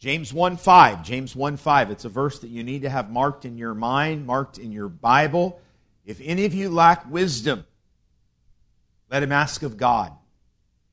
[0.00, 1.04] James 1 5.
[1.04, 1.90] James 1 5.
[1.90, 4.88] It's a verse that you need to have marked in your mind, marked in your
[4.88, 5.60] Bible.
[6.06, 7.66] If any of you lack wisdom,
[9.10, 10.12] let him ask of God,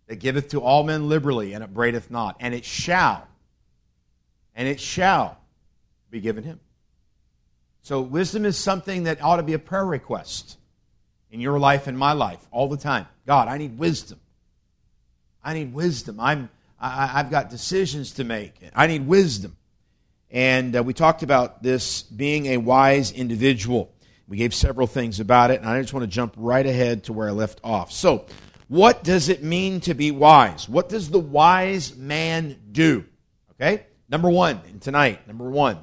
[0.08, 2.36] that giveth to all men liberally, and upbraideth not.
[2.42, 3.26] And it shall,
[4.54, 5.38] and it shall
[6.12, 6.60] be given him.
[7.84, 10.58] So, wisdom is something that ought to be a prayer request
[11.32, 13.08] in your life and my life all the time.
[13.26, 14.20] God, I need wisdom.
[15.42, 16.20] I need wisdom.
[16.20, 16.50] I'm
[16.80, 18.54] I, have got decisions to make.
[18.75, 19.57] I need wisdom.
[20.30, 23.94] And uh, we talked about this being a wise individual.
[24.27, 27.13] We gave several things about it, and I just want to jump right ahead to
[27.13, 27.91] where I left off.
[27.91, 28.26] So,
[28.67, 30.67] what does it mean to be wise?
[30.67, 33.05] What does the wise man do?
[33.53, 33.86] Okay?
[34.09, 35.80] Number one, tonight, number one,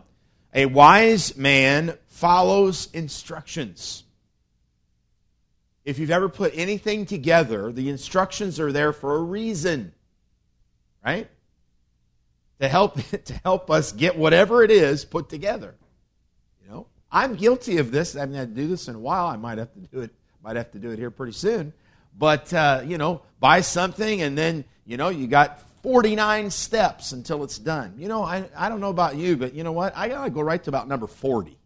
[0.52, 4.04] a wise man follows instructions.
[5.86, 9.92] If you've ever put anything together, the instructions are there for a reason
[11.04, 11.28] right?
[12.60, 15.74] To help to help us get whatever it is put together.
[16.62, 18.16] You know, I'm guilty of this.
[18.16, 19.26] I haven't had to do this in a while.
[19.26, 20.10] I might have to do it.
[20.42, 21.72] Might have to do it here pretty soon.
[22.16, 27.44] But uh, you know, buy something and then you know you got 49 steps until
[27.44, 27.94] it's done.
[27.98, 29.94] You know, I, I don't know about you, but you know what?
[29.94, 31.58] I gotta go right to about number 40.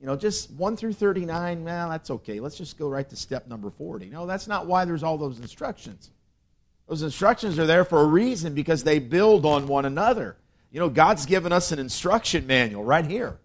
[0.00, 2.40] You know, just 1 through 39, well, that's okay.
[2.40, 4.10] Let's just go right to step number 40.
[4.10, 6.10] No, that's not why there's all those instructions.
[6.88, 10.36] Those instructions are there for a reason because they build on one another.
[10.70, 13.38] You know, God's given us an instruction manual right here.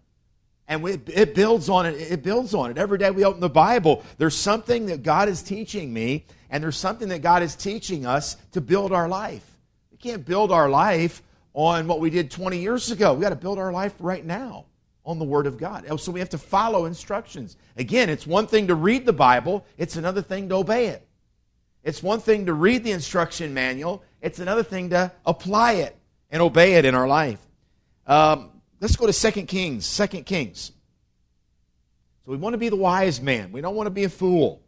[0.68, 1.94] And we, it builds on it.
[1.94, 2.78] It builds on it.
[2.78, 6.76] Every day we open the Bible, there's something that God is teaching me, and there's
[6.76, 9.44] something that God is teaching us to build our life.
[9.90, 11.22] We can't build our life
[11.54, 13.14] on what we did 20 years ago.
[13.14, 14.66] We got to build our life right now
[15.04, 16.00] on the Word of God.
[16.00, 17.56] So we have to follow instructions.
[17.76, 21.06] Again, it's one thing to read the Bible, it's another thing to obey it.
[21.82, 25.96] It's one thing to read the instruction manual, it's another thing to apply it
[26.30, 27.40] and obey it in our life.
[28.06, 28.50] Um,
[28.80, 29.96] let's go to 2 Kings.
[29.96, 30.72] 2 Kings.
[32.24, 34.62] So we want to be the wise man, we don't want to be a fool.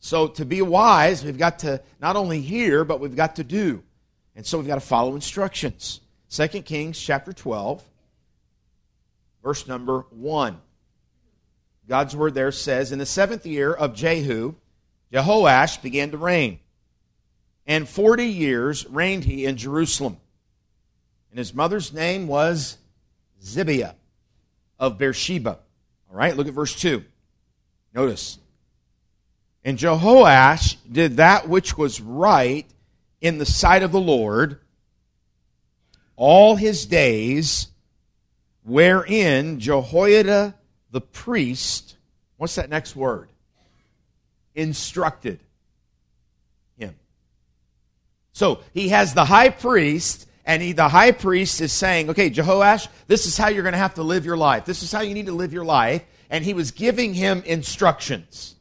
[0.00, 3.84] So to be wise, we've got to not only hear, but we've got to do.
[4.34, 6.00] And so we've got to follow instructions.
[6.30, 7.84] 2 Kings chapter 12,
[9.42, 10.58] verse number 1.
[11.88, 14.54] God's word there says, In the seventh year of Jehu,
[15.12, 16.58] Jehoash began to reign.
[17.66, 20.16] And 40 years reigned he in Jerusalem.
[21.30, 22.76] And his mother's name was
[23.42, 23.94] Zibiah
[24.78, 25.58] of Beersheba.
[26.10, 27.04] All right, look at verse 2.
[27.94, 28.38] Notice.
[29.64, 32.66] And Jehoash did that which was right
[33.20, 34.58] in the sight of the Lord
[36.16, 37.68] all his days,
[38.64, 40.54] wherein Jehoiada
[40.90, 41.96] the priest,
[42.36, 43.31] what's that next word?
[44.54, 45.40] Instructed
[46.76, 46.94] him.
[48.32, 52.88] So he has the high priest, and he, the high priest is saying, okay, Jehoash,
[53.06, 54.64] this is how you're going to have to live your life.
[54.64, 56.04] This is how you need to live your life.
[56.30, 58.56] And he was giving him instructions.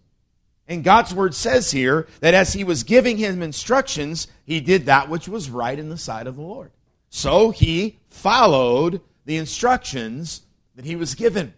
[0.68, 5.10] And God's word says here that as he was giving him instructions, he did that
[5.10, 6.72] which was right in the sight of the Lord.
[7.10, 10.44] So he followed the instructions
[10.76, 11.54] that he was given.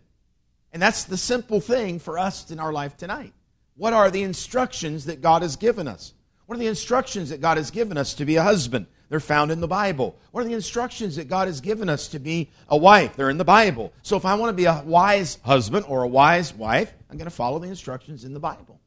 [0.71, 3.33] And that's the simple thing for us in our life tonight.
[3.75, 6.13] What are the instructions that God has given us?
[6.45, 8.85] What are the instructions that God has given us to be a husband?
[9.09, 10.17] They're found in the Bible.
[10.31, 13.15] What are the instructions that God has given us to be a wife?
[13.15, 13.93] They're in the Bible.
[14.01, 17.29] So if I want to be a wise husband or a wise wife, I'm going
[17.29, 18.79] to follow the instructions in the Bible.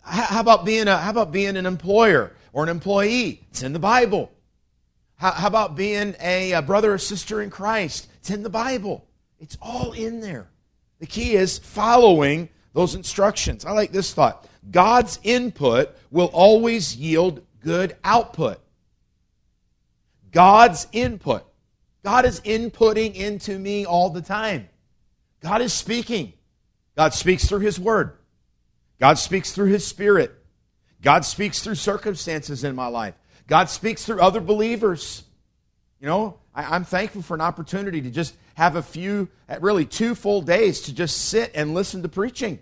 [0.00, 3.44] How about being, a, how about being an employer or an employee?
[3.50, 4.30] It's in the Bible.
[5.16, 8.08] How, how about being a, a brother or sister in Christ?
[8.18, 9.06] It's in the Bible.
[9.40, 10.48] It's all in there.
[11.00, 13.64] The key is following those instructions.
[13.64, 18.60] I like this thought God's input will always yield good output.
[20.30, 21.44] God's input.
[22.02, 24.68] God is inputting into me all the time.
[25.40, 26.34] God is speaking.
[26.96, 28.18] God speaks through His Word.
[29.00, 30.32] God speaks through His Spirit.
[31.00, 33.14] God speaks through circumstances in my life.
[33.46, 35.22] God speaks through other believers.
[36.00, 39.28] You know, I, am thankful for an opportunity to just have a few,
[39.60, 42.60] really two full days to just sit and listen to preaching.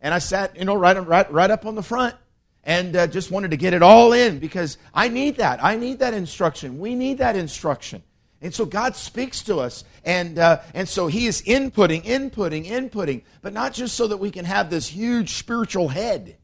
[0.00, 2.14] And I sat, you know, right, right, right up on the front
[2.62, 5.62] and uh, just wanted to get it all in because I need that.
[5.62, 6.78] I need that instruction.
[6.78, 8.02] We need that instruction.
[8.42, 13.22] And so God speaks to us, and, uh, and so He is inputting, inputting, inputting,
[13.40, 16.36] but not just so that we can have this huge spiritual head.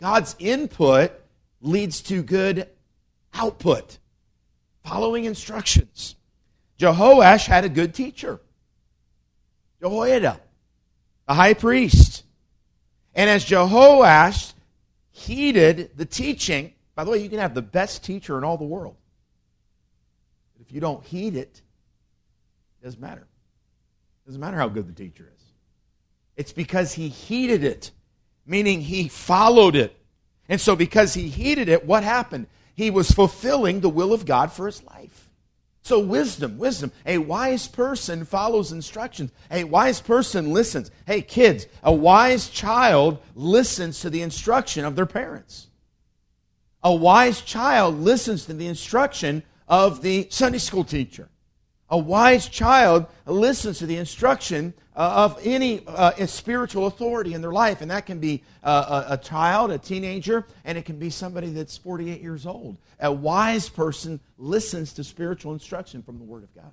[0.00, 1.12] God's input
[1.60, 2.68] leads to good
[3.32, 3.98] output,
[4.84, 6.16] following instructions.
[6.78, 8.40] Jehoash had a good teacher,
[9.80, 10.40] Jehoiada,
[11.28, 12.24] the high priest.
[13.14, 14.54] And as Jehoash
[15.10, 18.64] heeded the teaching, by the way, you can have the best teacher in all the
[18.64, 18.96] world.
[20.60, 21.60] If if you don't heed it,
[22.80, 23.22] it doesn't matter.
[23.22, 25.42] It doesn't matter how good the teacher is.
[26.36, 27.90] It's because he heeded it,
[28.46, 29.96] meaning he followed it.
[30.48, 32.46] And so, because he heeded it, what happened?
[32.80, 35.28] He was fulfilling the will of God for his life.
[35.82, 36.92] So, wisdom, wisdom.
[37.04, 39.32] A wise person follows instructions.
[39.50, 40.90] A wise person listens.
[41.06, 45.66] Hey, kids, a wise child listens to the instruction of their parents.
[46.82, 51.28] A wise child listens to the instruction of the Sunday school teacher.
[51.90, 57.52] A wise child listens to the instruction uh, of any uh, spiritual authority in their
[57.52, 61.10] life, and that can be uh, a, a, child, a teenager, and it can be
[61.10, 62.76] somebody that's 48 years old.
[63.00, 66.72] A wise person listens to spiritual instruction from the Word of God.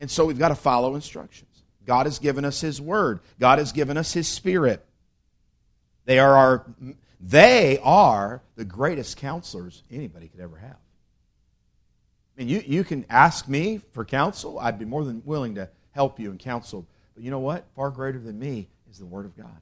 [0.00, 1.62] And so we've got to follow instructions.
[1.86, 4.84] God has given us His Word, God has given us His Spirit.
[6.04, 6.66] They are, our,
[7.20, 10.76] they are the greatest counselors anybody could ever have.
[12.38, 14.60] I mean, you, you can ask me for counsel.
[14.60, 16.86] I'd be more than willing to help you and counsel.
[17.16, 17.64] But you know what?
[17.74, 19.56] Far greater than me is the Word of God.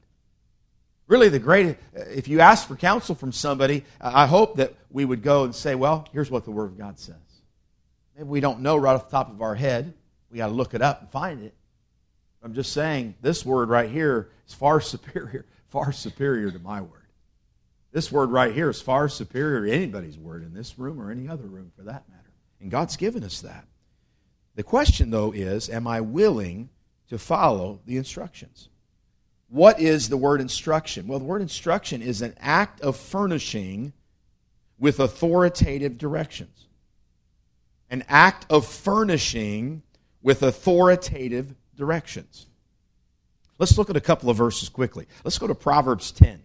[1.07, 5.23] Really, the greatest, if you ask for counsel from somebody, I hope that we would
[5.23, 7.15] go and say, well, here's what the Word of God says.
[8.15, 9.93] Maybe we don't know right off the top of our head.
[10.29, 11.55] We got to look it up and find it.
[12.43, 16.91] I'm just saying, this word right here is far superior, far superior to my word.
[17.91, 21.27] This word right here is far superior to anybody's word in this room or any
[21.27, 22.26] other room for that matter.
[22.59, 23.65] And God's given us that.
[24.55, 26.69] The question, though, is am I willing
[27.09, 28.69] to follow the instructions?
[29.49, 31.07] What is the word instruction?
[31.07, 33.93] Well, the word instruction is an act of furnishing
[34.77, 36.65] with authoritative directions.
[37.89, 39.83] An act of furnishing
[40.21, 42.47] with authoritative directions.
[43.59, 45.07] Let's look at a couple of verses quickly.
[45.23, 46.43] Let's go to Proverbs 10.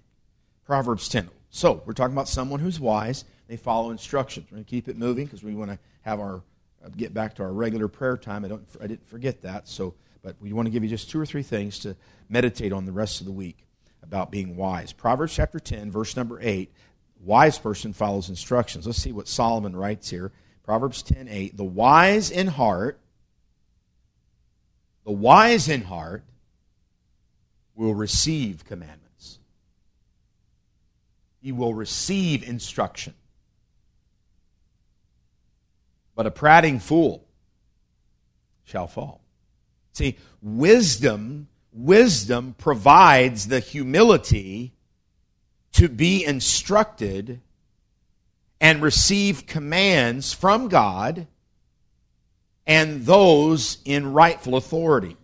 [0.64, 1.28] Proverbs 10.
[1.50, 3.24] So, we're talking about someone who's wise.
[3.52, 4.46] They follow instructions.
[4.50, 6.36] We're going to keep it moving because we want to have our
[6.82, 8.46] uh, get back to our regular prayer time.
[8.46, 9.68] I don't I didn't forget that.
[9.68, 11.94] So, but we want to give you just two or three things to
[12.30, 13.66] meditate on the rest of the week
[14.02, 14.94] about being wise.
[14.94, 16.72] Proverbs chapter 10, verse number 8.
[17.20, 18.86] Wise person follows instructions.
[18.86, 20.32] Let's see what Solomon writes here.
[20.62, 23.00] Proverbs 10:8, The wise in heart,
[25.04, 26.24] the wise in heart
[27.74, 29.40] will receive commandments.
[31.42, 33.12] He will receive instruction
[36.14, 37.26] but a prating fool
[38.64, 39.20] shall fall.
[39.92, 44.72] See, wisdom, wisdom provides the humility
[45.72, 47.40] to be instructed
[48.60, 51.26] and receive commands from God
[52.66, 55.16] and those in rightful authority.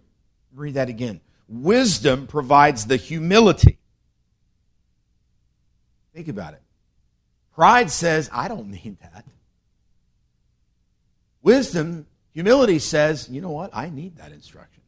[0.54, 1.20] Read that again.
[1.48, 3.78] Wisdom provides the humility.
[6.14, 6.62] Think about it.
[7.54, 9.24] Pride says, I don't need that.
[11.48, 13.70] Wisdom, humility says, you know what?
[13.72, 14.82] I need that instruction.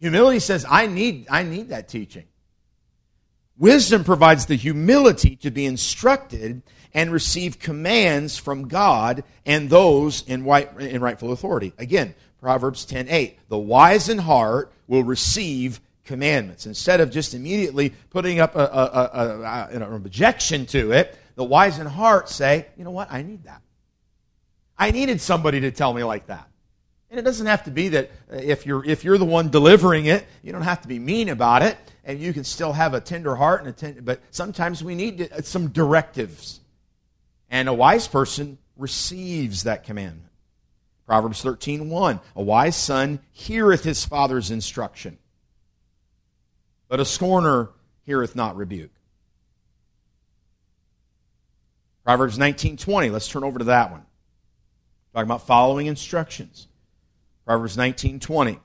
[0.00, 2.24] Humility says, I need, I need that teaching.
[3.56, 6.62] Wisdom provides the humility to be instructed
[6.92, 11.72] and receive commands from God and those in, right, in rightful authority.
[11.78, 13.34] Again, Proverbs 10:8.
[13.48, 16.66] The wise in heart will receive commandments.
[16.66, 21.78] Instead of just immediately putting up a, a, a, an objection to it, the wise
[21.78, 23.12] in heart say, you know what?
[23.12, 23.62] I need that.
[24.78, 26.48] I needed somebody to tell me like that.
[27.10, 30.06] And it doesn't have to be that uh, if you're, if you're the one delivering
[30.06, 33.00] it, you don't have to be mean about it, and you can still have a
[33.00, 36.60] tender heart and a tender, but sometimes we need uh, some directives.
[37.50, 40.30] And a wise person receives that commandment.
[41.06, 45.16] Proverbs 13:1 A wise son heareth his father's instruction,
[46.88, 47.70] but a scorner
[48.04, 48.90] heareth not rebuke.
[52.04, 54.04] Proverbs 19:20 Let's turn over to that one.
[55.12, 56.68] Talking about following instructions.
[57.44, 58.60] Proverbs 19 20.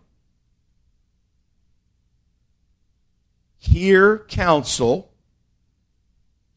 [3.57, 5.11] Hear counsel.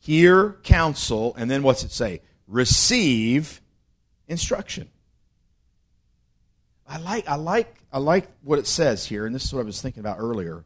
[0.01, 1.35] Hear counsel.
[1.39, 2.21] And then what's it say?
[2.49, 3.61] Receive
[4.27, 4.89] instruction.
[6.89, 9.65] I like, I like, I like what it says here, and this is what I
[9.65, 10.65] was thinking about earlier.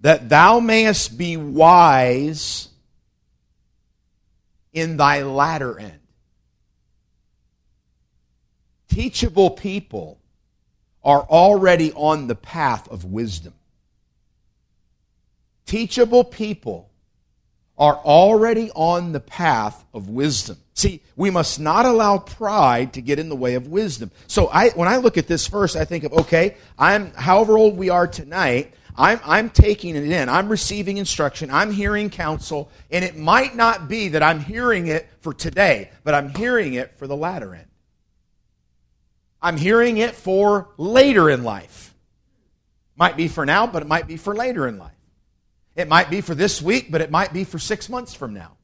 [0.00, 2.68] That thou mayest be wise
[4.72, 6.05] in thy latter end
[8.96, 10.18] teachable people
[11.04, 13.52] are already on the path of wisdom.
[15.66, 16.88] Teachable people
[17.76, 20.56] are already on the path of wisdom.
[20.72, 24.10] See, we must not allow pride to get in the way of wisdom.
[24.28, 27.76] So I, when I look at this verse, I think of, okay, I'm, however old
[27.76, 30.30] we are tonight, I'm, I'm taking it in.
[30.30, 31.50] I'm receiving instruction.
[31.50, 32.70] I'm hearing counsel.
[32.90, 36.96] And it might not be that I'm hearing it for today, but I'm hearing it
[36.96, 37.66] for the latter end.
[39.46, 41.94] I'm hearing it for later in life.
[42.96, 44.90] Might be for now, but it might be for later in life.
[45.76, 48.56] It might be for this week, but it might be for six months from now.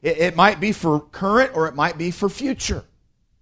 [0.00, 2.84] It, it might be for current or it might be for future.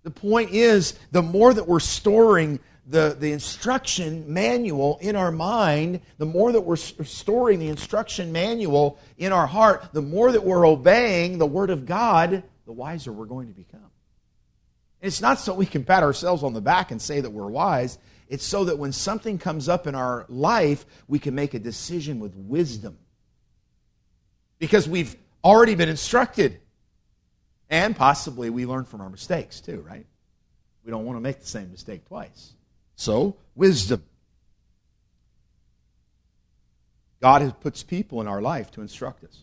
[0.02, 2.58] The point is, the more that we're storing
[2.88, 8.98] the, the instruction manual in our mind, the more that we're storing the instruction manual
[9.18, 13.26] in our heart, the more that we're obeying the Word of God, the wiser we're
[13.26, 13.91] going to become.
[15.02, 17.98] It's not so we can pat ourselves on the back and say that we're wise.
[18.28, 22.20] It's so that when something comes up in our life, we can make a decision
[22.20, 22.96] with wisdom.
[24.60, 26.60] Because we've already been instructed.
[27.68, 30.06] And possibly we learn from our mistakes too, right?
[30.84, 32.52] We don't want to make the same mistake twice.
[32.94, 34.04] So, wisdom.
[37.20, 39.42] God has puts people in our life to instruct us.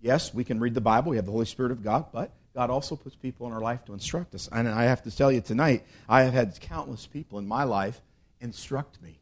[0.00, 2.70] Yes, we can read the Bible, we have the Holy Spirit of God, but God
[2.70, 4.48] also puts people in our life to instruct us.
[4.50, 8.00] And I have to tell you tonight, I have had countless people in my life
[8.40, 9.18] instruct me.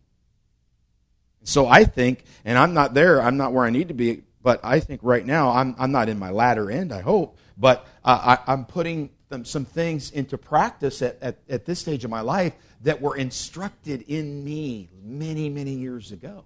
[1.44, 4.60] So I think, and I'm not there, I'm not where I need to be, but
[4.62, 8.36] I think right now, I'm, I'm not in my latter end, I hope, but uh,
[8.46, 12.20] I, I'm putting them, some things into practice at, at, at this stage of my
[12.20, 16.44] life that were instructed in me many, many years ago.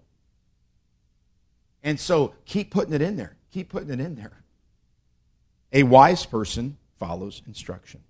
[1.83, 3.37] And so keep putting it in there.
[3.53, 4.42] Keep putting it in there.
[5.73, 8.01] A wise person follows instruction.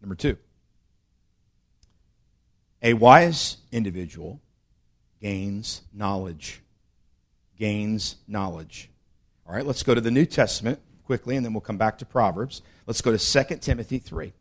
[0.00, 0.36] Number two,
[2.82, 4.40] a wise individual
[5.20, 6.62] gains knowledge.
[7.58, 8.88] Gains knowledge.
[9.46, 12.06] All right, let's go to the New Testament quickly, and then we'll come back to
[12.06, 12.62] Proverbs.
[12.86, 14.32] Let's go to 2 Timothy 3.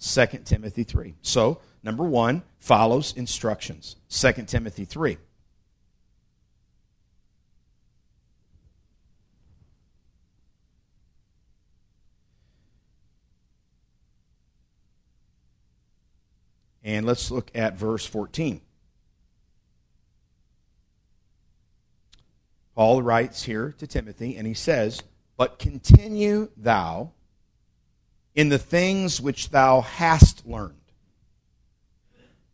[0.00, 1.14] 2 Timothy 3.
[1.22, 3.96] So, number one, follows instructions.
[4.08, 5.18] 2 Timothy 3.
[16.90, 18.60] And let's look at verse 14.
[22.74, 25.00] Paul writes here to Timothy, and he says,
[25.36, 27.12] But continue thou
[28.34, 30.74] in the things which thou hast learned.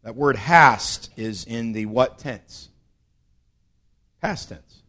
[0.02, 2.68] That word hast is in the what tense?
[4.20, 4.82] Past tense.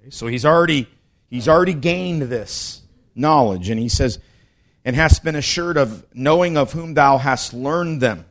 [0.00, 0.88] Okay, so he's already
[1.28, 2.80] he's already gained this
[3.14, 4.18] knowledge, and he says,
[4.84, 8.24] and hast been assured of knowing of whom thou hast learned them.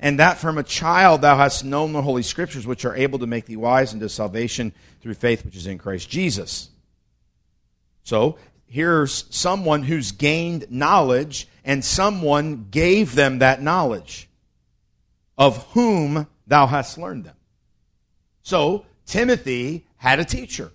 [0.00, 3.26] And that from a child thou hast known the Holy Scriptures, which are able to
[3.26, 6.70] make thee wise unto salvation through faith which is in Christ Jesus.
[8.04, 14.28] So, here's someone who's gained knowledge, and someone gave them that knowledge,
[15.36, 17.36] of whom thou hast learned them.
[18.42, 20.70] So, Timothy had a teacher.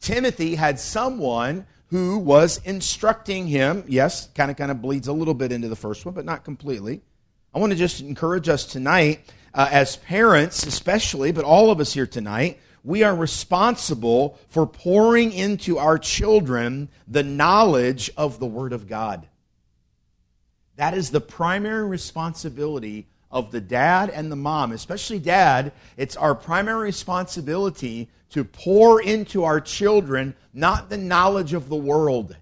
[0.00, 3.84] Timothy had someone who was instructing him.
[3.86, 6.42] Yes, kind of kind of bleeds a little bit into the first one, but not
[6.42, 7.02] completely.
[7.54, 11.92] I want to just encourage us tonight, uh, as parents especially, but all of us
[11.92, 18.72] here tonight, we are responsible for pouring into our children the knowledge of the Word
[18.72, 19.28] of God.
[20.76, 25.72] That is the primary responsibility of the dad and the mom, especially dad.
[25.96, 32.36] It's our primary responsibility to pour into our children not the knowledge of the world.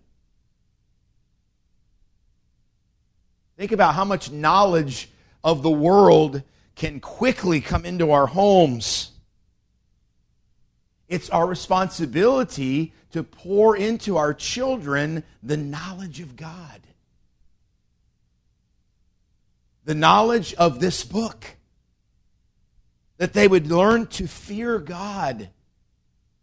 [3.57, 5.11] Think about how much knowledge
[5.45, 6.43] of the world
[6.75, 9.11] can quickly come into our homes.
[11.09, 16.81] It's our responsibility to pour into our children the knowledge of God,
[19.91, 21.45] the knowledge of this book,
[23.17, 25.49] that they would learn to fear God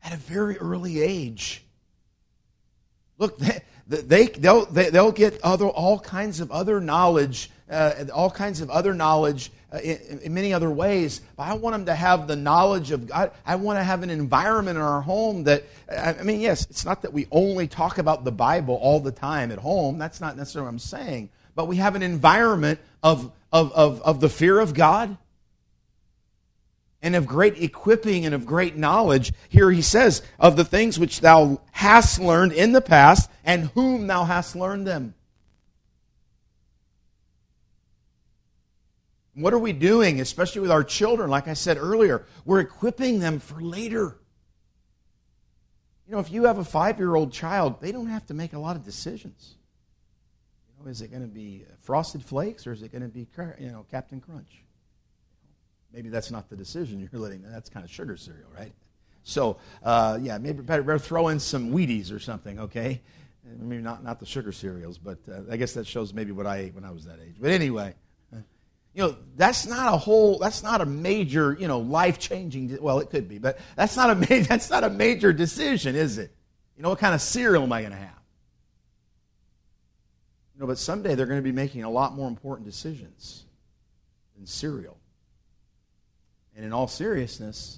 [0.03, 1.63] at a very early age.
[3.17, 8.29] Look, they, they, they'll, they, will get other, all kinds of other knowledge, uh, all
[8.29, 11.21] kinds of other knowledge uh, in, in, many other ways.
[11.37, 13.31] But I want them to have the knowledge of God.
[13.45, 17.03] I want to have an environment in our home that, I mean, yes, it's not
[17.03, 19.97] that we only talk about the Bible all the time at home.
[19.97, 21.29] That's not necessarily what I'm saying.
[21.55, 25.17] But we have an environment of, of, of, of the fear of God
[27.01, 29.31] and of great equipping and of great knowledge.
[29.49, 34.07] Here he says, of the things which thou hast learned in the past, and whom
[34.07, 35.13] thou hast learned them.
[39.35, 41.29] What are we doing, especially with our children?
[41.29, 44.17] Like I said earlier, we're equipping them for later.
[46.07, 48.53] You know, if you have a five year old child, they don't have to make
[48.53, 49.56] a lot of decisions.
[50.83, 53.27] Know, is it going to be Frosted Flakes or is it going to be
[53.59, 54.63] you know Captain Crunch?
[55.93, 57.41] Maybe that's not the decision you're letting.
[57.43, 58.73] That's kind of sugar cereal, right?
[59.23, 63.01] So uh, yeah, maybe better, throw in some Wheaties or something, okay?
[63.43, 66.57] Maybe not not the sugar cereals, but uh, I guess that shows maybe what I
[66.57, 67.35] ate when I was that age.
[67.39, 67.95] But anyway,
[68.97, 72.77] you know that's not a whole that's not a major you know life changing.
[72.81, 76.17] Well, it could be, but that's not a ma- that's not a major decision, is
[76.17, 76.31] it?
[76.75, 78.17] You know what kind of cereal am I going to have?
[80.57, 83.43] You know, but someday they're going to be making a lot more important decisions
[84.35, 84.97] than cereal.
[86.55, 87.77] And in all seriousness,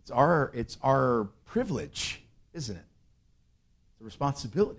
[0.00, 2.22] it's our, it's our privilege,
[2.54, 2.84] isn't it?
[3.90, 4.78] It's a responsibility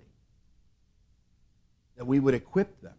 [1.98, 2.94] that we would equip them.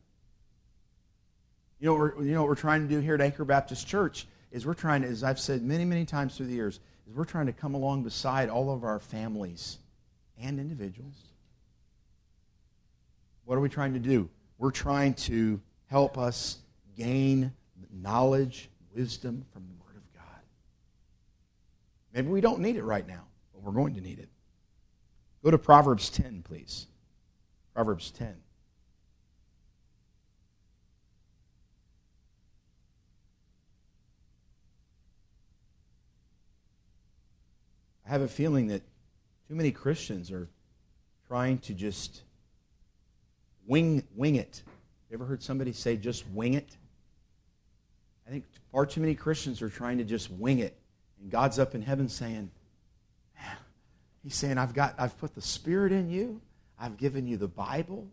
[1.79, 3.87] You know, what we're, you know what we're trying to do here at Anchor Baptist
[3.87, 7.15] Church is we're trying to, as I've said many, many times through the years, is
[7.15, 9.79] we're trying to come along beside all of our families
[10.39, 11.30] and individuals.
[13.45, 14.29] What are we trying to do?
[14.57, 16.57] We're trying to help us
[16.95, 17.51] gain
[17.91, 20.41] knowledge, wisdom from the Word of God.
[22.13, 24.29] Maybe we don't need it right now, but we're going to need it.
[25.43, 26.87] Go to Proverbs 10, please.
[27.73, 28.35] Proverbs 10.
[38.05, 38.81] I have a feeling that
[39.47, 40.49] too many Christians are
[41.27, 42.23] trying to just
[43.71, 44.61] wing wing it.
[45.09, 46.75] You ever heard somebody say just wing it?
[48.27, 50.77] I think far too many Christians are trying to just wing it
[51.21, 52.51] and God's up in heaven saying,
[54.23, 56.41] He's saying, I've got I've put the Spirit in you.
[56.77, 58.07] I've given you the Bible.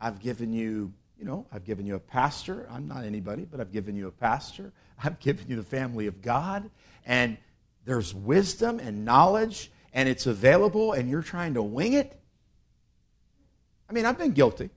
[0.00, 2.66] I've given you, you know, I've given you a pastor.
[2.70, 4.72] I'm not anybody, but I've given you a pastor.
[5.02, 6.68] I've given you the family of God.
[7.04, 7.36] And
[7.84, 12.18] there's wisdom and knowledge, and it's available, and you're trying to wing it.
[13.90, 14.70] I mean, I've been guilty.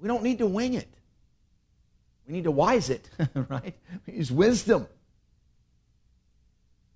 [0.00, 0.88] We don't need to wing it.
[2.26, 3.74] We need to wise it, right?
[4.06, 4.86] We use wisdom.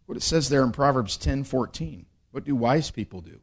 [0.06, 2.06] What it says there in Proverbs 10 14.
[2.30, 3.40] What do wise people do?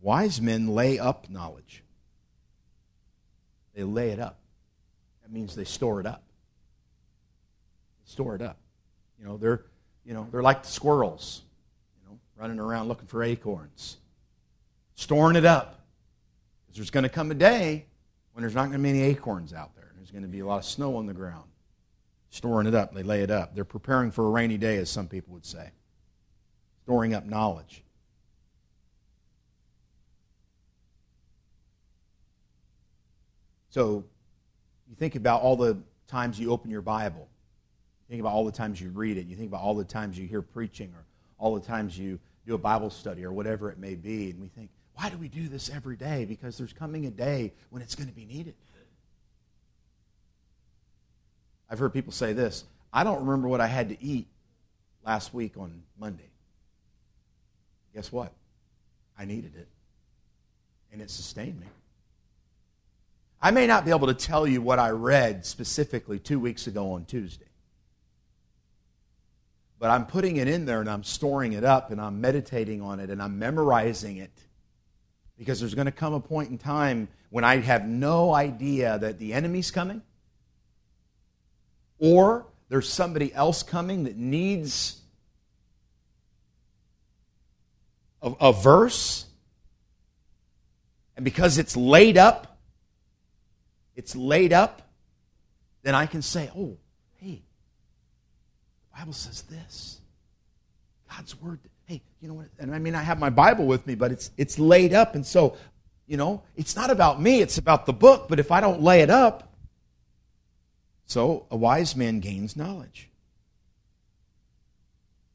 [0.00, 1.82] Wise men lay up knowledge.
[3.74, 4.38] They lay it up.
[5.22, 6.22] That means they store it up.
[8.04, 8.58] They store it up.
[9.18, 9.64] You know, they're
[10.04, 11.42] you know, they're like the squirrels,
[11.98, 13.96] you know, running around looking for acorns.
[14.96, 15.80] Storing it up.
[16.66, 17.86] Because there's going to come a day
[18.34, 19.92] when there's not going to be any acorns out there.
[19.96, 21.48] There's going to be a lot of snow on the ground.
[22.30, 23.54] Storing it up, they lay it up.
[23.54, 25.70] They're preparing for a rainy day, as some people would say.
[26.82, 27.84] Storing up knowledge.
[33.70, 34.04] So,
[34.88, 37.28] you think about all the times you open your Bible.
[38.08, 39.26] You think about all the times you read it.
[39.26, 41.04] You think about all the times you hear preaching or
[41.38, 44.30] all the times you do a Bible study or whatever it may be.
[44.30, 46.24] And we think, why do we do this every day?
[46.24, 48.54] Because there's coming a day when it's going to be needed.
[51.68, 54.28] I've heard people say this I don't remember what I had to eat
[55.04, 56.30] last week on Monday.
[57.94, 58.32] Guess what?
[59.18, 59.68] I needed it,
[60.92, 61.66] and it sustained me.
[63.40, 66.92] I may not be able to tell you what I read specifically two weeks ago
[66.92, 67.44] on Tuesday.
[69.78, 73.00] But I'm putting it in there and I'm storing it up and I'm meditating on
[73.00, 74.32] it and I'm memorizing it.
[75.38, 79.18] Because there's going to come a point in time when I have no idea that
[79.18, 80.02] the enemy's coming
[81.98, 85.00] or there's somebody else coming that needs
[88.22, 89.26] a, a verse,
[91.16, 92.58] and because it's laid up,
[93.94, 94.82] it's laid up,
[95.82, 96.76] then I can say, oh,
[97.18, 97.42] hey,
[98.90, 100.00] the Bible says this.
[101.10, 101.60] God's word.
[101.86, 102.46] Hey, you know what?
[102.58, 105.24] And I mean, I have my Bible with me, but it's it's laid up, and
[105.24, 105.56] so,
[106.06, 107.40] you know, it's not about me.
[107.40, 108.28] It's about the book.
[108.28, 109.54] But if I don't lay it up,
[111.06, 113.10] so a wise man gains knowledge.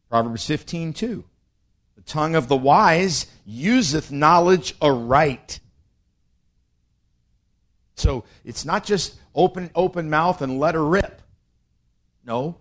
[0.10, 1.24] Proverbs 15, 2.
[1.96, 5.60] The tongue of the wise useth knowledge aright.
[7.96, 11.22] So it's not just open, open mouth and let her rip.
[12.26, 12.58] No.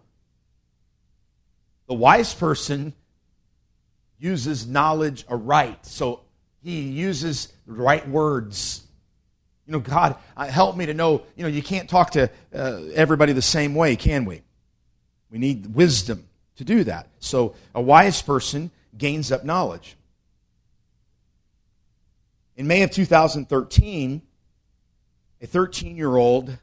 [1.86, 2.92] The wise person
[4.18, 5.86] uses knowledge aright.
[5.86, 6.20] So
[6.62, 8.82] he uses the right words
[9.68, 12.80] you know, God, uh, help me to know, you know, you can't talk to uh,
[12.94, 14.40] everybody the same way, can we?
[15.30, 16.26] We need wisdom
[16.56, 17.08] to do that.
[17.18, 19.94] So a wise person gains up knowledge.
[22.56, 24.22] In May of 2013,
[25.42, 26.56] a 13 year old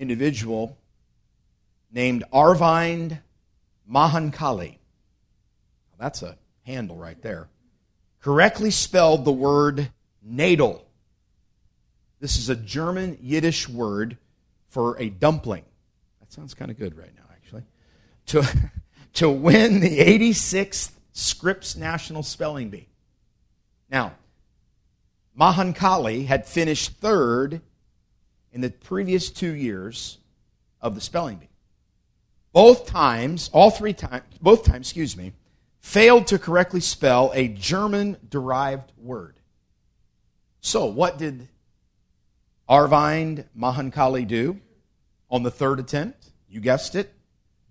[0.00, 0.76] individual
[1.92, 3.20] named Arvind
[3.88, 4.78] Mahankali,
[6.02, 6.36] that's a
[6.66, 7.48] handle right there,
[8.20, 9.90] correctly spelled the word
[10.26, 10.82] knaidel.
[12.18, 14.16] This is a German Yiddish word
[14.68, 15.64] for a dumpling.
[16.18, 17.62] That sounds kind of good right now, actually.
[18.26, 18.70] To,
[19.14, 22.88] to win the 86th Scripps National Spelling Bee.
[23.88, 24.14] Now,
[25.36, 27.60] Mahan Mahankali had finished third
[28.52, 30.18] in the previous two years
[30.80, 31.48] of the spelling bee.
[32.52, 35.32] Both times, all three times, both times, excuse me,
[35.82, 39.36] failed to correctly spell a German derived word.
[40.60, 41.48] So, what did
[42.70, 44.60] Arvind Mahankali do
[45.28, 46.30] on the third attempt?
[46.48, 47.12] You guessed it.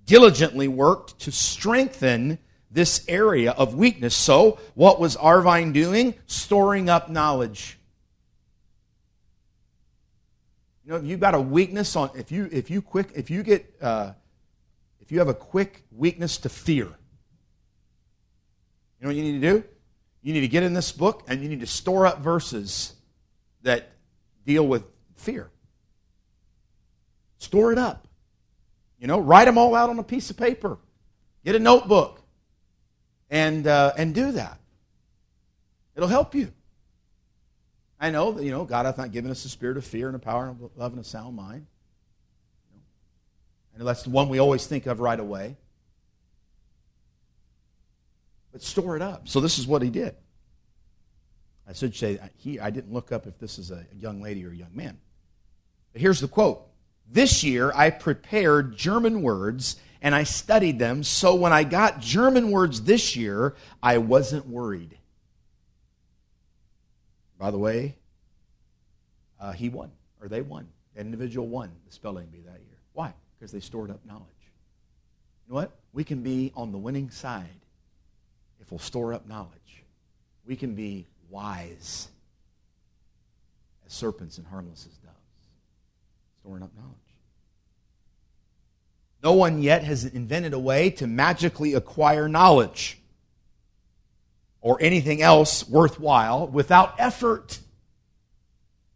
[0.06, 2.38] Diligently worked to strengthen
[2.70, 4.14] this area of weakness.
[4.14, 6.14] So, what was Arvind doing?
[6.28, 7.80] Storing up knowledge.
[10.84, 13.42] You know, if you've got a weakness on, if you if you quick if you
[13.42, 14.12] get uh,
[15.00, 16.90] if you have a quick weakness to fear,
[19.02, 19.64] you know what you need to do?
[20.22, 22.94] You need to get in this book and you need to store up verses
[23.64, 23.90] that
[24.46, 24.84] deal with
[25.16, 25.50] fear.
[27.40, 28.08] Store it up.
[29.00, 30.78] You know, write them all out on a piece of paper.
[31.44, 32.22] Get a notebook
[33.32, 34.60] and, uh, and do that.
[35.96, 36.52] It'll help you.
[38.00, 40.16] I know that, you know, God hath not given us a spirit of fear and
[40.16, 41.66] a power and a love and a sound mind.
[42.70, 42.84] You know,
[43.80, 45.58] And that's the one we always think of right away.
[48.52, 49.28] But store it up.
[49.28, 50.16] So this is what he did.
[51.68, 54.52] I should say, he, I didn't look up if this is a young lady or
[54.52, 54.98] a young man.
[55.94, 56.68] But here's the quote
[57.10, 62.50] This year I prepared German words and I studied them, so when I got German
[62.50, 64.98] words this year, I wasn't worried.
[67.38, 67.96] By the way,
[69.40, 70.68] uh, he won, or they won.
[70.96, 72.80] An individual won the spelling bee that year.
[72.94, 73.14] Why?
[73.38, 74.26] Because they stored up knowledge.
[75.48, 75.72] You know what?
[75.94, 77.48] We can be on the winning side
[78.62, 79.84] if we'll store up knowledge.
[80.46, 82.08] We can be wise
[83.86, 85.16] as serpents and harmless as doves,
[86.40, 86.96] storing up knowledge.
[89.24, 93.00] No one yet has invented a way to magically acquire knowledge
[94.62, 97.60] or anything else worthwhile without effort.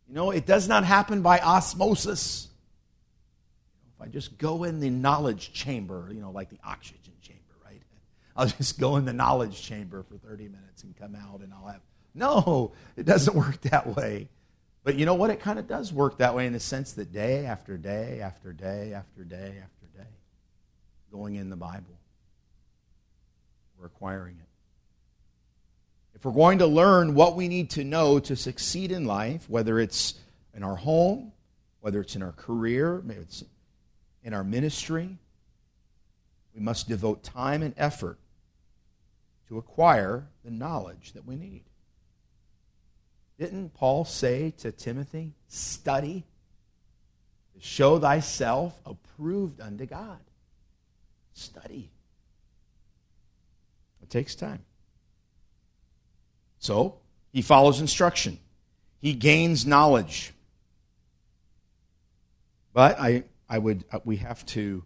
[0.08, 2.48] You know, it does not happen by osmosis.
[3.96, 7.05] If I just go in the knowledge chamber, you know, like the oxygen?
[8.36, 11.68] I'll just go in the knowledge chamber for 30 minutes and come out and I'll
[11.68, 11.82] have.
[12.14, 14.28] No, it doesn't work that way.
[14.84, 15.30] But you know what?
[15.30, 18.54] It kind of does work that way in the sense that day after day after
[18.54, 20.08] day after day after day,
[21.12, 21.98] going in the Bible.
[23.80, 24.46] We're acquiring it.
[26.14, 29.80] If we're going to learn what we need to know to succeed in life, whether
[29.80, 30.16] it's
[30.54, 31.32] in our home,
[31.82, 33.44] whether it's in our career, maybe it's
[34.24, 35.18] in our ministry,
[36.54, 38.18] we must devote time and effort
[39.48, 41.64] to acquire the knowledge that we need.
[43.38, 46.26] Didn't Paul say to Timothy, study
[47.60, 50.20] show thyself approved unto God?
[51.34, 51.90] Study.
[54.02, 54.64] It takes time.
[56.60, 56.96] So,
[57.32, 58.40] he follows instruction.
[59.02, 60.34] He gains knowledge.
[62.74, 64.84] But I, I would, uh, we have to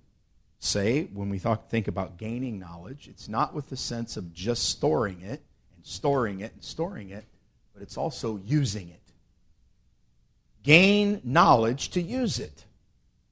[0.60, 4.70] say, when we talk, think about gaining knowledge, it's not with the sense of just
[4.70, 5.42] storing it
[5.76, 7.26] and storing it and storing it,
[7.74, 9.02] but it's also using it.
[10.64, 12.66] Gain knowledge to use it.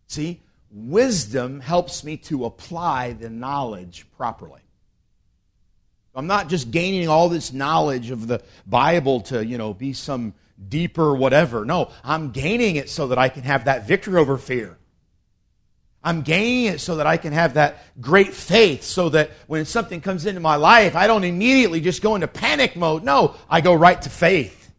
[0.07, 4.61] See, wisdom helps me to apply the knowledge properly.
[6.15, 10.33] I'm not just gaining all this knowledge of the Bible to, you know, be some
[10.67, 11.63] deeper whatever.
[11.63, 14.77] No, I'm gaining it so that I can have that victory over fear.
[16.07, 19.99] I'm gaining it so that I can have that great faith, so that when something
[19.99, 23.03] comes into my life, I don't immediately just go into panic mode.
[23.03, 24.71] No, I go right to faith.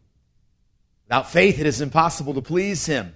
[1.05, 3.13] Without faith, it is impossible to please Him.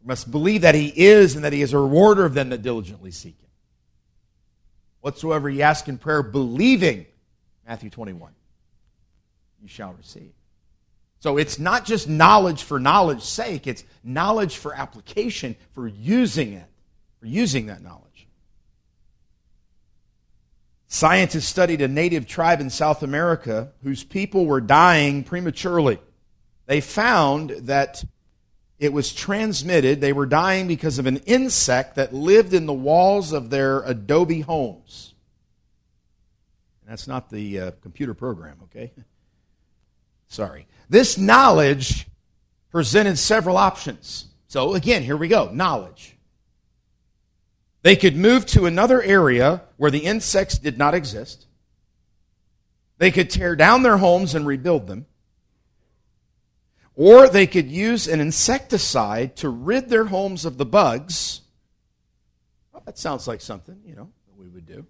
[0.00, 2.62] We must believe that he is and that he is a rewarder of them that
[2.62, 3.50] diligently seek him.
[5.02, 7.04] Whatsoever ye ask in prayer, believing,
[7.68, 8.32] Matthew 21,
[9.60, 10.32] you shall receive.
[11.20, 16.66] So it's not just knowledge for knowledge's sake, it's knowledge for application, for using it,
[17.24, 18.28] for using that knowledge.
[20.88, 25.98] Scientists studied a native tribe in South America whose people were dying prematurely.
[26.66, 28.04] They found that
[28.78, 30.02] it was transmitted.
[30.02, 34.42] They were dying because of an insect that lived in the walls of their adobe
[34.42, 35.14] homes.
[36.82, 38.92] And that's not the uh, computer program, okay?
[40.28, 40.66] Sorry.
[40.90, 42.06] This knowledge
[42.70, 44.26] presented several options.
[44.46, 46.13] So, again, here we go knowledge.
[47.84, 51.46] They could move to another area where the insects did not exist.
[52.96, 55.04] They could tear down their homes and rebuild them.
[56.96, 61.42] Or they could use an insecticide to rid their homes of the bugs.
[62.72, 64.86] Well, that sounds like something, you know, that we would do.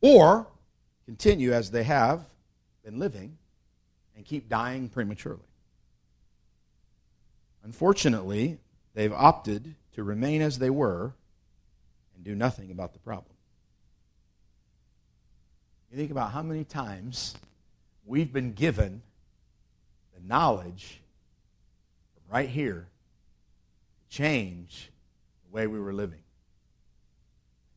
[0.00, 0.46] Or
[1.04, 2.24] continue as they have
[2.82, 3.36] been living
[4.16, 5.44] and keep dying prematurely.
[7.62, 8.56] Unfortunately,
[8.94, 11.12] they've opted to remain as they were
[12.22, 13.34] and do nothing about the problem.
[15.90, 17.34] You think about how many times
[18.06, 19.02] we've been given
[20.14, 21.00] the knowledge
[22.14, 22.86] from right here
[24.08, 24.90] to change
[25.44, 26.22] the way we were living.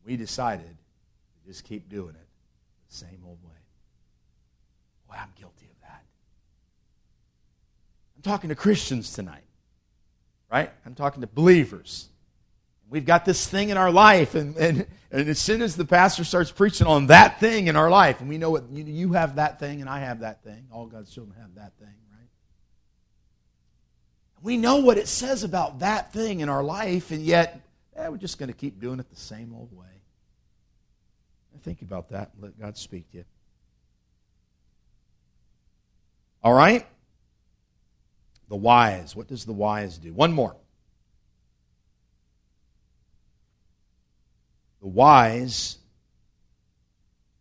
[0.05, 2.27] We decided to just keep doing it
[2.89, 3.51] the same old way.
[5.09, 6.03] Boy, I'm guilty of that.
[8.15, 9.43] I'm talking to Christians tonight,
[10.51, 10.69] right?
[10.85, 12.09] I'm talking to believers.
[12.89, 16.23] We've got this thing in our life, and, and, and as soon as the pastor
[16.23, 19.35] starts preaching on that thing in our life, and we know what you, you have
[19.35, 22.29] that thing, and I have that thing, all God's children have that thing, right?
[24.41, 27.59] We know what it says about that thing in our life, and yet
[27.95, 29.85] eh, we're just going to keep doing it the same old way.
[31.63, 32.29] Think about that.
[32.33, 33.25] and Let God speak to you.
[36.43, 36.85] All right?
[38.49, 39.15] The wise.
[39.15, 40.13] What does the wise do?
[40.13, 40.55] One more.
[44.85, 45.79] The wise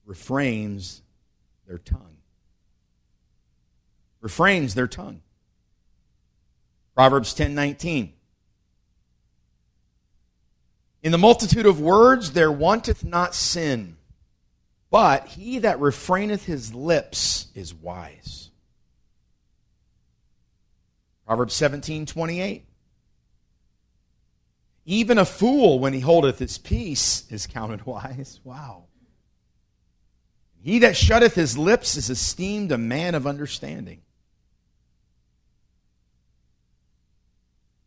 [0.07, 1.02] refrains
[1.68, 2.16] their tongue.
[4.22, 5.20] Refrains their tongue.
[6.94, 8.14] Proverbs 10 19.
[11.02, 13.98] In the multitude of words there wanteth not sin,
[14.90, 18.48] but he that refraineth his lips is wise.
[21.26, 22.64] Proverbs 17 28.
[24.86, 28.40] Even a fool, when he holdeth his peace, is counted wise.
[28.44, 28.84] Wow.
[30.62, 34.00] He that shutteth his lips is esteemed a man of understanding.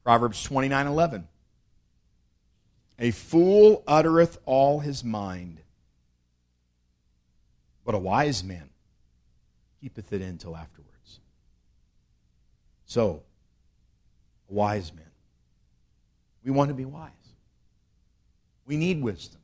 [0.03, 1.27] Proverbs 29 11.
[2.99, 5.59] A fool uttereth all his mind,
[7.85, 8.69] but a wise man
[9.81, 11.19] keepeth it in till afterwards.
[12.85, 13.23] So,
[14.49, 15.06] a wise man.
[16.47, 17.11] We want to be wise.
[18.65, 19.41] We need wisdom.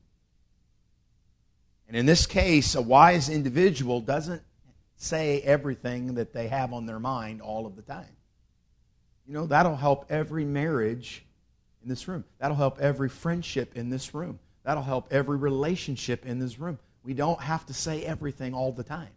[1.90, 4.42] And in this case, a wise individual doesn't
[4.96, 8.16] say everything that they have on their mind all of the time.
[9.28, 11.26] You know, that'll help every marriage
[11.84, 12.24] in this room.
[12.40, 14.40] That'll help every friendship in this room.
[14.64, 16.80] That'll help every relationship in this room.
[17.04, 19.12] We don't have to say everything all the time.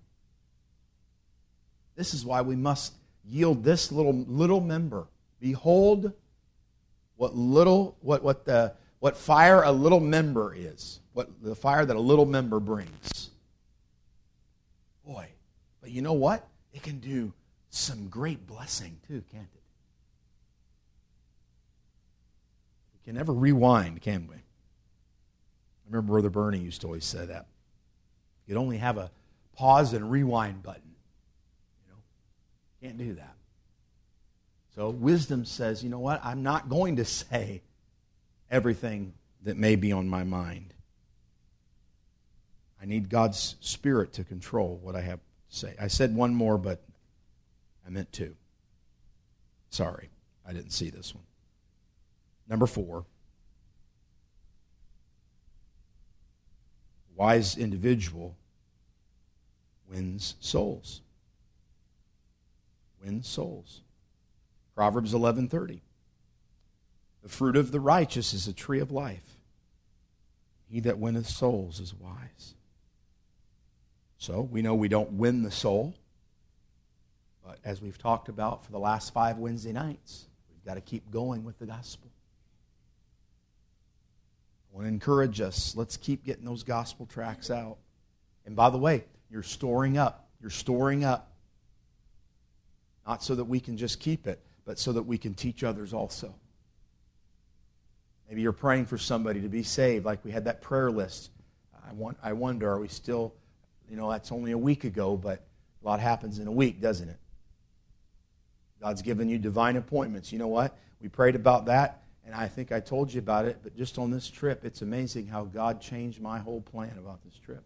[1.94, 2.94] This is why we must
[3.24, 5.06] yield this little little member.
[5.38, 6.12] Behold
[7.16, 11.00] what little what what the what fire a little member is.
[11.12, 13.30] What the fire that a little member brings.
[15.04, 15.28] Boy,
[15.80, 16.46] but you know what?
[16.72, 17.32] It can do
[17.70, 19.62] some great blessing too, can't it?
[22.94, 24.34] We can never rewind, can we?
[24.34, 24.40] I
[25.88, 27.46] remember Brother Bernie used to always say that.
[28.46, 29.10] You'd only have a
[29.54, 30.94] pause and rewind button.
[31.86, 31.98] You know,
[32.82, 33.35] can't do that.
[34.76, 36.22] So wisdom says, you know what?
[36.22, 37.62] I'm not going to say
[38.50, 40.74] everything that may be on my mind.
[42.80, 45.74] I need God's Spirit to control what I have to say.
[45.80, 46.82] I said one more, but
[47.86, 48.36] I meant two.
[49.70, 50.10] Sorry,
[50.46, 51.24] I didn't see this one.
[52.46, 53.06] Number four.
[57.16, 58.36] Wise individual
[59.90, 61.00] wins souls.
[63.02, 63.80] Wins souls.
[64.76, 65.80] Proverbs 11:30.
[67.22, 69.36] The fruit of the righteous is a tree of life.
[70.68, 72.54] He that winneth souls is wise.
[74.18, 75.94] So, we know we don't win the soul.
[77.44, 81.10] But as we've talked about for the last 5 Wednesday nights, we've got to keep
[81.10, 82.10] going with the gospel.
[84.70, 85.74] I want to encourage us.
[85.76, 87.78] Let's keep getting those gospel tracts out.
[88.44, 90.28] And by the way, you're storing up.
[90.40, 91.32] You're storing up.
[93.06, 95.94] Not so that we can just keep it, but so that we can teach others
[95.94, 96.34] also.
[98.28, 101.30] Maybe you're praying for somebody to be saved, like we had that prayer list.
[101.88, 103.32] I, want, I wonder, are we still,
[103.88, 105.46] you know, that's only a week ago, but
[105.82, 107.18] a lot happens in a week, doesn't it?
[108.82, 110.32] God's given you divine appointments.
[110.32, 110.76] You know what?
[111.00, 114.10] We prayed about that, and I think I told you about it, but just on
[114.10, 117.62] this trip, it's amazing how God changed my whole plan about this trip.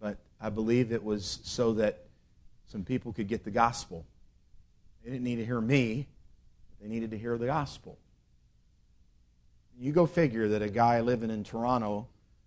[0.00, 2.05] But I believe it was so that
[2.66, 4.04] some people could get the gospel.
[5.04, 6.06] They didn't need to hear me,
[6.80, 7.98] they needed to hear the gospel.
[9.78, 12.06] You go figure that a guy living in Toronto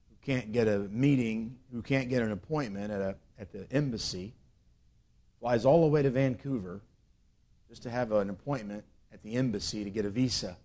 [0.10, 4.34] who can't get a meeting, who can't get an appointment at, a, at the embassy,
[5.40, 6.82] flies all the way to Vancouver
[7.70, 10.58] just to have an appointment at the embassy to get a visa.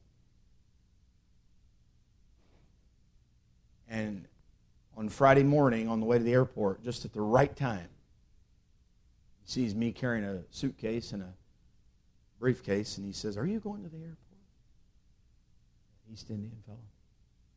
[3.89, 4.25] And
[4.97, 7.89] on Friday morning, on the way to the airport, just at the right time,
[9.45, 11.33] sees me carrying a suitcase and a
[12.39, 14.19] briefcase, and he says, Are you going to the airport?
[16.13, 16.79] East Indian fellow.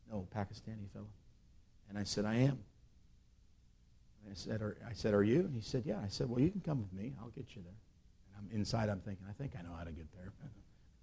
[0.10, 1.08] No, Pakistani fellow.
[1.90, 2.60] And I said, I am.
[4.30, 5.40] I said, are, I said, Are you?
[5.40, 6.00] And he said, Yeah.
[6.04, 7.14] I said, Well, you can come with me.
[7.22, 7.74] I'll get you there.
[8.36, 10.34] And I'm inside, I'm thinking, I think I know how to get there.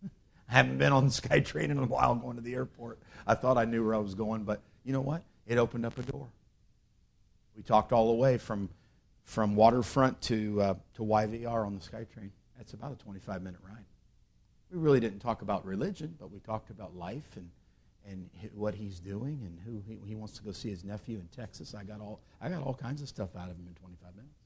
[0.48, 2.98] I haven't been on the SkyTrain in a while going to the airport.
[3.26, 5.22] I thought I knew where I was going, but you know what?
[5.46, 6.28] It opened up a door.
[7.56, 8.68] We talked all the way from,
[9.24, 12.30] from waterfront to, uh, to YVR on the SkyTrain.
[12.56, 13.84] That's about a 25 minute ride.
[14.70, 17.50] We really didn't talk about religion, but we talked about life and,
[18.08, 21.28] and what he's doing and who he, he wants to go see his nephew in
[21.28, 21.74] Texas.
[21.74, 24.38] I got all, I got all kinds of stuff out of him in 25 minutes.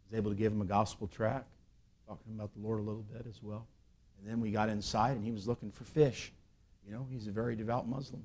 [0.00, 1.46] I was able to give him a gospel tract,
[2.06, 3.66] talking about the Lord a little bit as well.
[4.18, 6.32] And then we got inside, and he was looking for fish.
[6.86, 8.24] You know, he's a very devout Muslim.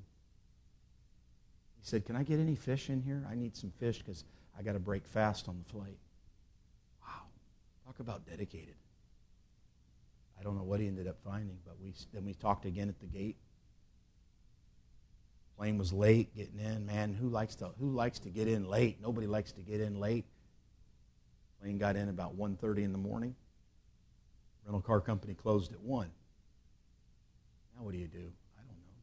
[1.80, 3.26] He said, Can I get any fish in here?
[3.30, 4.24] I need some fish because
[4.58, 5.98] I got to break fast on the flight.
[7.02, 7.22] Wow.
[7.86, 8.74] Talk about dedicated.
[10.38, 12.98] I don't know what he ended up finding, but we then we talked again at
[13.00, 13.36] the gate.
[15.58, 16.86] Plane was late getting in.
[16.86, 18.98] Man, who likes to who likes to get in late?
[19.02, 20.24] Nobody likes to get in late.
[21.60, 23.34] Plane got in about 1.30 in the morning.
[24.64, 26.10] Rental car company closed at 1.
[27.76, 28.32] Now what do you do?
[28.56, 28.96] I don't know.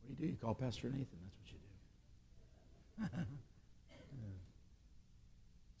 [0.00, 0.32] What do you do?
[0.32, 1.18] You call Pastor Nathan.
[1.24, 3.26] That's what you do.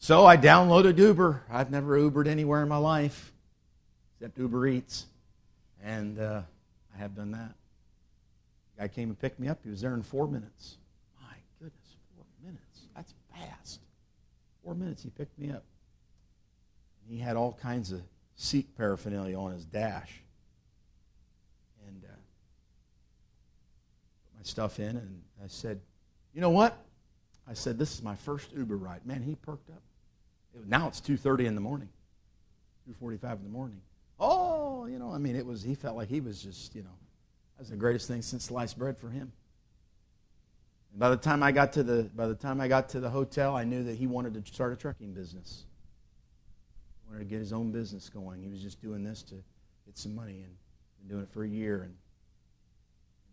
[0.02, 1.44] so I downloaded Uber.
[1.48, 3.32] I've never Ubered anywhere in my life
[4.16, 5.06] except Uber Eats.
[5.80, 6.42] And uh,
[6.92, 7.54] I have done that.
[8.76, 9.60] guy came and picked me up.
[9.62, 10.78] He was there in four minutes.
[11.20, 12.80] My goodness, four minutes.
[12.96, 13.78] That's fast.
[14.64, 15.62] Four minutes, he picked me up.
[17.08, 18.02] He had all kinds of
[18.34, 20.20] Sikh paraphernalia on his dash.
[21.86, 22.08] And uh,
[24.24, 25.80] put my stuff in, and I said,
[26.34, 26.76] You know what?
[27.48, 29.06] I said, This is my first Uber ride.
[29.06, 29.82] Man, he perked up.
[30.66, 31.88] Now it's 2.30 in the morning,
[32.88, 33.80] 2.45 in the morning
[34.22, 36.96] oh, you know, I mean, it was, he felt like he was just, you know,
[37.56, 39.32] that was the greatest thing since sliced bread for him.
[40.92, 43.10] And by the time I got to the, by the time I got to the
[43.10, 45.64] hotel, I knew that he wanted to start a trucking business.
[47.02, 48.42] He wanted to get his own business going.
[48.42, 49.34] He was just doing this to
[49.86, 50.54] get some money and
[51.00, 51.82] been doing it for a year.
[51.82, 51.94] And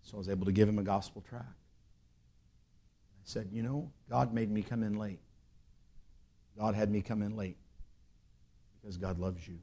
[0.02, 1.46] so I was able to give him a gospel tract.
[1.46, 5.20] I said, you know, God made me come in late.
[6.58, 7.58] God had me come in late
[8.82, 9.60] because God loves you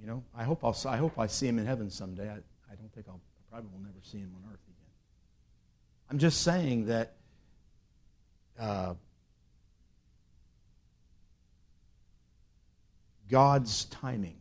[0.00, 2.28] you know, I hope I'll, I hope I see him in heaven someday.
[2.28, 2.34] I,
[2.70, 4.90] I don't think I'll, I probably will never see him on earth again.
[6.10, 7.14] I'm just saying that
[8.58, 8.94] uh,
[13.30, 14.38] God's timing.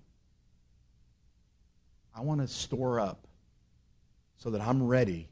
[2.15, 3.27] I want to store up
[4.37, 5.29] so that I'm ready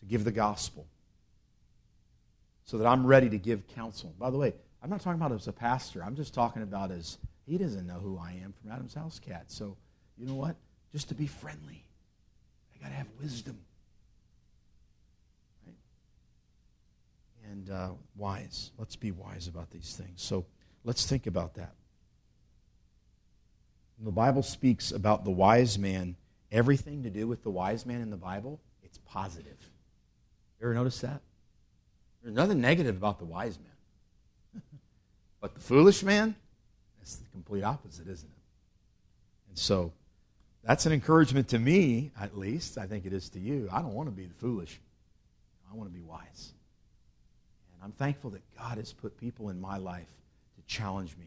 [0.00, 0.86] to give the gospel,
[2.64, 4.14] so that I'm ready to give counsel.
[4.18, 6.02] By the way, I'm not talking about as a pastor.
[6.02, 9.44] I'm just talking about as he doesn't know who I am from Adam's House Cat.
[9.48, 9.76] So,
[10.16, 10.56] you know what?
[10.92, 11.84] Just to be friendly,
[12.74, 13.58] I got to have wisdom.
[15.66, 15.76] Right?
[17.50, 18.70] And uh, wise.
[18.78, 20.22] Let's be wise about these things.
[20.22, 20.46] So,
[20.84, 21.74] let's think about that.
[23.98, 26.16] When the Bible speaks about the wise man,
[26.50, 29.58] everything to do with the wise man in the Bible, it's positive.
[30.60, 31.20] You ever notice that?
[32.24, 34.62] There's nothing negative about the wise man.
[35.40, 36.34] But the foolish man,
[37.02, 38.42] it's the complete opposite, isn't it?
[39.50, 39.92] And so
[40.62, 42.78] that's an encouragement to me, at least.
[42.78, 43.68] I think it is to you.
[43.70, 44.80] I don't want to be the foolish.
[45.70, 46.54] I want to be wise.
[47.74, 50.08] And I'm thankful that God has put people in my life
[50.56, 51.26] to challenge me.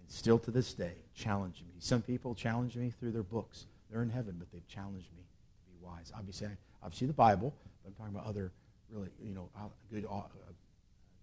[0.00, 1.74] And still to this day, challenge me.
[1.80, 3.66] Some people challenge me through their books.
[3.90, 6.10] They're in heaven, but they've challenged me to be wise.
[6.16, 6.48] Obviously,
[6.82, 8.52] obviously the Bible, but I'm talking about other
[8.92, 9.48] really, you know,
[9.92, 10.22] good uh,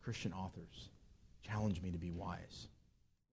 [0.04, 0.90] Christian authors
[1.46, 2.68] challenge me to be wise.